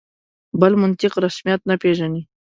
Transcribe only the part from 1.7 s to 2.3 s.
پېژني.